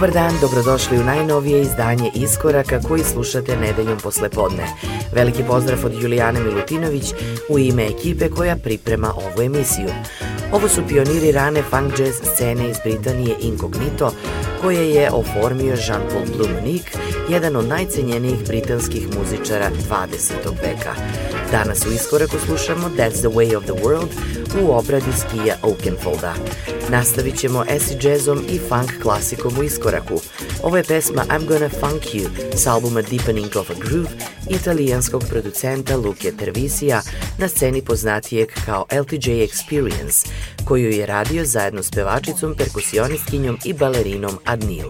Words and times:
Dobar 0.00 0.14
dan, 0.14 0.32
dobrodošli 0.40 0.98
u 0.98 1.04
najnovije 1.04 1.62
izdanje 1.62 2.10
Iskoraka 2.14 2.80
koji 2.88 3.04
slušate 3.04 3.56
nedeljom 3.56 3.98
posle 3.98 4.28
podne. 4.28 4.66
Veliki 5.14 5.42
pozdrav 5.48 5.78
od 5.84 6.02
Julijane 6.02 6.40
Milutinović 6.40 7.04
u 7.48 7.58
ime 7.58 7.86
ekipe 7.86 8.30
koja 8.30 8.56
priprema 8.56 9.12
ovu 9.16 9.42
emisiju. 9.42 9.88
Ovo 10.52 10.68
su 10.68 10.82
pioniri 10.88 11.32
rane 11.32 11.62
funk 11.62 11.98
jazz 11.98 12.14
scene 12.34 12.70
iz 12.70 12.76
Britanije 12.84 13.36
Incognito, 13.40 14.12
koje 14.60 14.90
je 14.90 15.10
oformio 15.12 15.76
Jean-Paul 15.76 16.36
Blumonique, 16.36 16.98
jedan 17.28 17.56
od 17.56 17.68
najcenjenijih 17.68 18.46
britanskih 18.46 19.08
muzičara 19.18 19.70
20. 19.88 20.32
veka. 20.62 20.94
Danas 21.52 21.86
u 21.86 21.92
iskoraku 21.92 22.36
slušamo 22.46 22.90
That's 22.96 23.18
the 23.18 23.28
Way 23.28 23.56
of 23.56 23.64
the 23.64 23.72
World 23.72 24.08
u 24.62 24.72
obradi 24.72 25.12
skija 25.12 25.56
Oakenfolda. 25.62 26.34
Nastavit 26.90 27.38
ćemo 27.38 27.60
acid 27.60 28.04
jazzom 28.04 28.44
i 28.48 28.58
funk 28.68 29.02
klasikom 29.02 29.58
u 29.58 29.62
iskoraku. 29.62 30.20
Ovo 30.62 30.76
je 30.76 30.84
pesma 30.84 31.24
I'm 31.28 31.46
Gonna 31.46 31.68
Funk 31.68 32.02
You 32.02 32.28
s 32.54 32.66
albuma 32.66 33.02
Deepening 33.02 33.56
of 33.56 33.70
a 33.70 33.74
Groove 33.74 34.10
italijanskog 34.50 35.24
producenta 35.28 35.96
Luke 35.96 36.32
Tervisija 36.38 37.02
na 37.38 37.48
sceni 37.48 37.82
poznatijeg 37.82 38.48
kao 38.66 38.86
LTJ 39.00 39.30
Experience, 39.30 40.28
koju 40.64 40.90
je 40.90 41.06
radio 41.06 41.44
zajedno 41.44 41.82
s 41.82 41.90
pevačicom, 41.90 42.54
perkusionistkinjom 42.54 43.58
i 43.64 43.72
balerinom 43.72 44.38
Adnil. 44.44 44.86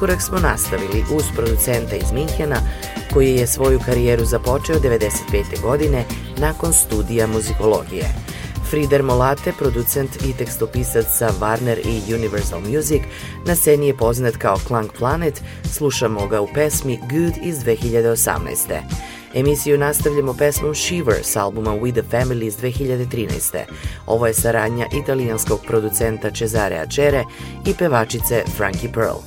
Iskorak 0.00 0.22
smo 0.22 0.38
nastavili 0.38 1.04
uz 1.12 1.24
producenta 1.36 1.96
iz 1.96 2.12
Minhena 2.12 2.56
koji 3.12 3.34
je 3.34 3.46
svoju 3.46 3.80
karijeru 3.86 4.24
započeo 4.24 4.76
95. 4.76 5.60
godine 5.62 6.04
nakon 6.38 6.72
studija 6.72 7.26
muzikologije. 7.26 8.04
Frieder 8.70 9.02
Molate, 9.02 9.52
producent 9.58 10.10
i 10.24 10.32
tekstopisac 10.32 11.06
sa 11.18 11.30
Warner 11.40 11.78
i 11.84 12.14
Universal 12.14 12.60
Music, 12.60 13.02
na 13.46 13.54
sceni 13.54 13.86
je 13.86 13.96
poznat 13.96 14.36
kao 14.36 14.58
Clank 14.66 14.92
Planet, 14.98 15.42
slušamo 15.64 16.26
ga 16.26 16.40
u 16.40 16.48
pesmi 16.54 16.98
Good 17.10 17.34
iz 17.42 17.58
2018. 17.58 18.80
Emisiju 19.34 19.78
nastavljamo 19.78 20.34
pesmom 20.34 20.74
Shiver 20.74 21.20
s 21.22 21.36
albuma 21.36 21.70
We 21.70 21.92
the 21.92 22.16
Family 22.16 22.46
iz 22.46 22.56
2013. 22.56 23.64
Ovo 24.06 24.26
je 24.26 24.34
saradnja 24.34 24.86
italijanskog 25.02 25.60
producenta 25.66 26.30
Cesare 26.30 26.78
Acere 26.78 27.24
i 27.66 27.74
pevačice 27.74 28.44
Frankie 28.56 28.92
Pearl. 28.92 29.18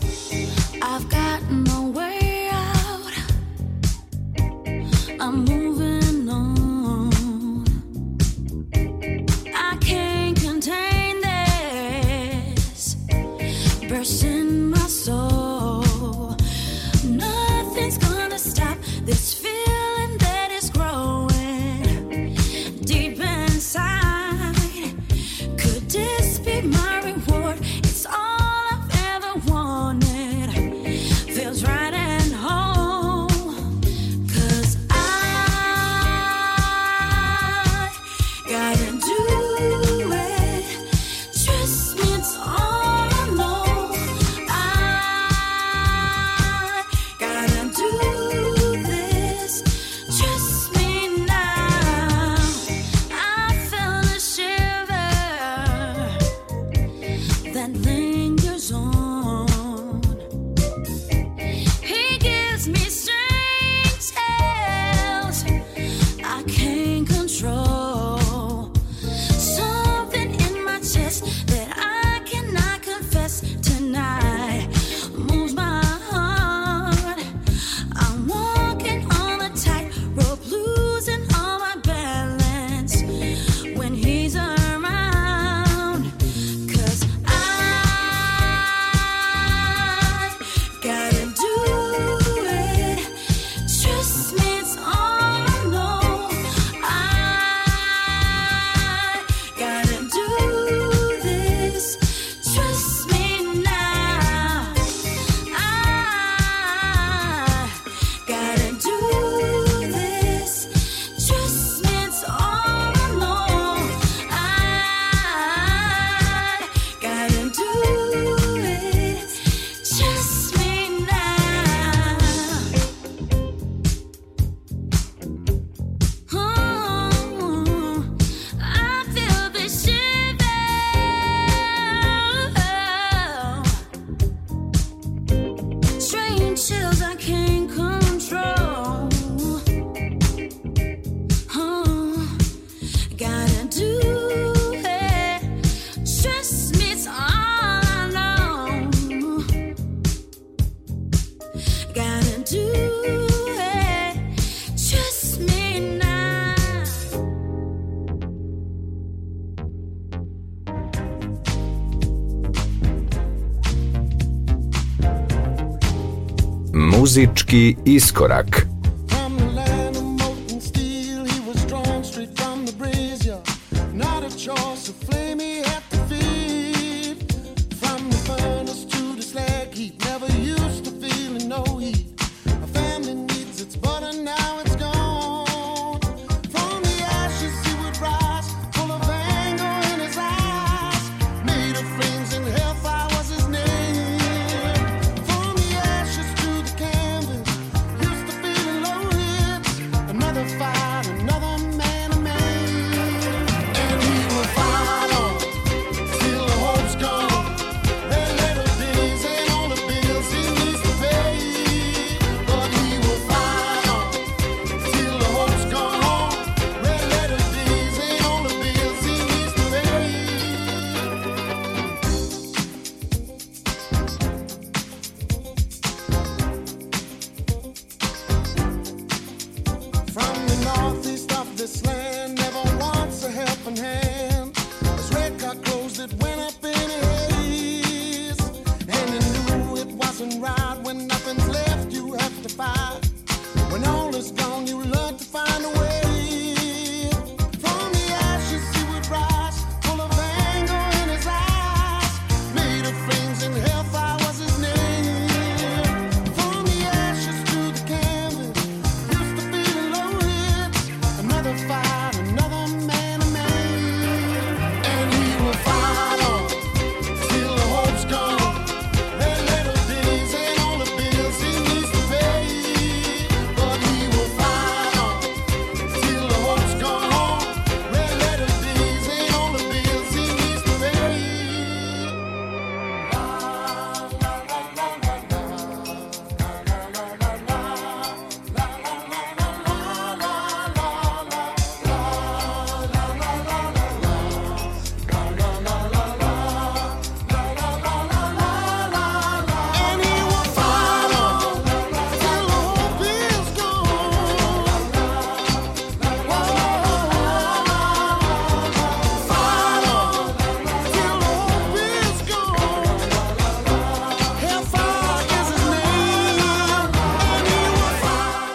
Muzički 167.14 167.76
iskorak. 167.86 168.73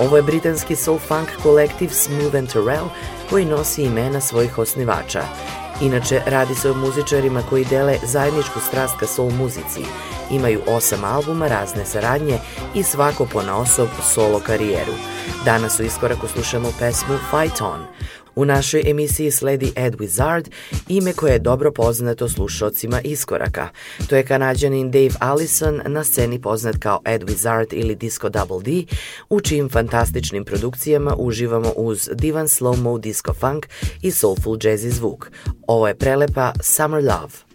Ovo 0.08 0.16
je 0.16 0.22
britanski 0.22 0.76
soul 0.76 0.98
funk 0.98 1.28
kolektiv 1.42 1.88
Smooth 1.92 2.36
and 2.36 2.52
Terrell 2.52 2.88
koji 3.30 3.44
nosi 3.44 3.82
imena 3.82 4.20
svojih 4.20 4.58
osnivača. 4.58 5.22
Inače, 5.80 6.20
radi 6.26 6.54
se 6.54 6.70
o 6.70 6.74
muzičarima 6.74 7.42
koji 7.50 7.64
dele 7.64 7.98
zajedničku 8.02 8.60
strast 8.60 8.94
ka 9.00 9.06
soul 9.06 9.30
muzici. 9.30 9.80
Imaju 10.30 10.60
osam 10.66 11.04
albuma, 11.04 11.48
razne 11.48 11.84
saradnje 11.84 12.38
i 12.74 12.82
svako 12.82 13.26
po 13.26 13.42
naosob 13.42 13.88
solo 14.14 14.40
karijeru. 14.40 14.92
Danas 15.44 15.80
u 15.80 15.82
iskoraku 15.82 16.26
slušamo 16.28 16.72
pesmu 16.78 17.18
Fight 17.30 17.60
On. 17.60 17.86
U 18.38 18.44
našoj 18.44 18.82
emisiji 18.86 19.30
sledi 19.30 19.72
Ed 19.76 19.96
Wizard, 19.96 20.50
ime 20.88 21.12
koje 21.12 21.32
je 21.32 21.38
dobro 21.38 21.72
poznato 21.72 22.28
slušalcima 22.28 23.00
iskoraka. 23.00 23.68
To 24.08 24.16
je 24.16 24.22
kanadjanin 24.22 24.90
Dave 24.90 25.14
Allison, 25.20 25.80
na 25.86 26.04
sceni 26.04 26.40
poznat 26.40 26.76
kao 26.78 27.00
Ed 27.04 27.22
Wizard 27.22 27.66
ili 27.72 27.94
Disco 27.94 28.28
Double 28.28 28.62
D, 28.62 28.84
u 29.30 29.40
čijim 29.40 29.68
fantastičnim 29.68 30.44
produkcijama 30.44 31.14
uživamo 31.18 31.72
uz 31.76 32.08
divan 32.14 32.46
slow-mo 32.46 33.00
disco 33.00 33.34
funk 33.34 33.66
i 34.02 34.10
soulful 34.10 34.56
jazzy 34.56 34.90
zvuk. 34.90 35.30
Ovo 35.66 35.88
je 35.88 35.94
prelepa 35.94 36.52
Summer 36.62 37.04
Love. 37.04 37.47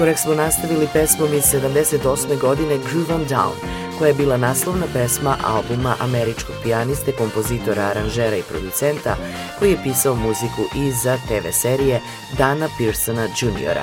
Iskorak 0.00 0.18
smo 0.18 0.34
nastavili 0.34 0.88
pesmom 0.92 1.34
iz 1.34 1.42
78. 1.42 2.38
godine 2.38 2.78
Groove 2.78 3.14
on 3.14 3.26
Down, 3.26 3.54
koja 3.98 4.08
je 4.08 4.14
bila 4.14 4.36
naslovna 4.36 4.86
pesma 4.92 5.36
albuma 5.44 5.94
američkog 6.00 6.54
pijaniste, 6.62 7.12
kompozitora, 7.12 7.82
aranžera 7.82 8.36
i 8.36 8.42
producenta 8.42 9.16
koji 9.58 9.70
je 9.70 9.82
pisao 9.82 10.14
muziku 10.14 10.62
i 10.76 10.92
za 10.92 11.16
TV 11.16 11.48
serije 11.52 12.00
Dana 12.38 12.68
Pearsona 12.78 13.22
Jr. 13.22 13.78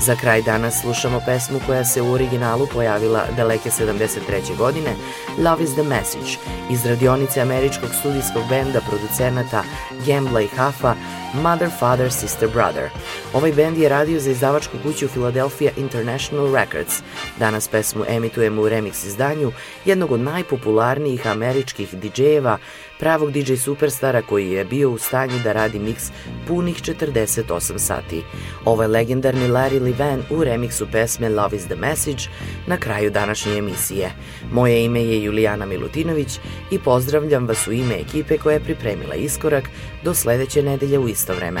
Za 0.00 0.16
kraj 0.16 0.42
danas 0.42 0.80
slušamo 0.80 1.20
pesmu 1.26 1.60
koja 1.66 1.84
se 1.84 2.02
u 2.02 2.12
originalu 2.12 2.66
pojavila 2.66 3.24
daleke 3.36 3.70
73. 3.70 4.56
godine, 4.56 4.94
Love 5.38 5.64
is 5.64 5.72
the 5.72 5.82
Message, 5.82 6.30
iz 6.70 6.86
radionice 6.86 7.40
američkog 7.40 7.90
studijskog 8.00 8.42
benda 8.48 8.80
producenata 8.80 9.62
Gambla 10.06 10.40
i 10.40 10.48
Huffa, 10.48 10.94
Mother, 11.34 11.70
Father, 11.78 12.12
Sister, 12.12 12.48
Brother. 12.48 12.90
Ovaj 13.34 13.52
bend 13.52 13.78
je 13.78 13.88
radio 13.88 14.20
za 14.20 14.30
izdavačku 14.30 14.76
kuću 14.82 15.08
Philadelphia 15.08 15.70
International 15.76 16.54
Records. 16.54 17.02
Danas 17.38 17.68
pesmu 17.68 18.04
emitujemo 18.08 18.62
u 18.62 18.68
remix 18.68 19.06
izdanju 19.06 19.52
jednog 19.84 20.12
od 20.12 20.20
najpopularnijih 20.20 21.26
američkih 21.26 21.94
DJ-eva, 21.94 22.58
pravog 22.98 23.32
DJ 23.32 23.54
superstara 23.54 24.22
koji 24.22 24.50
je 24.50 24.64
bio 24.64 24.90
u 24.90 24.98
stanju 24.98 25.38
da 25.44 25.52
radi 25.52 25.78
miks 25.78 26.10
punih 26.48 26.76
48 26.76 27.78
sati. 27.78 28.22
Ovo 28.64 28.82
je 28.82 28.88
legendarni 28.88 29.48
Larry 29.48 29.80
Levan 29.82 30.22
u 30.30 30.44
remiksu 30.44 30.86
pesme 30.92 31.28
Love 31.28 31.56
is 31.56 31.64
the 31.64 31.76
Message 31.76 32.22
na 32.66 32.76
kraju 32.76 33.10
današnje 33.10 33.58
emisije. 33.58 34.12
Moje 34.52 34.84
ime 34.84 35.04
je 35.04 35.22
Julijana 35.22 35.66
Milutinović 35.66 36.38
i 36.70 36.78
pozdravljam 36.78 37.46
vas 37.46 37.66
u 37.66 37.72
ime 37.72 37.94
ekipe 37.94 38.38
koja 38.38 38.54
je 38.54 38.64
pripremila 38.64 39.14
iskorak 39.14 39.64
do 40.04 40.14
sledeće 40.14 40.62
nedelje 40.62 40.98
u 40.98 41.08
isto 41.08 41.34
vreme. 41.34 41.60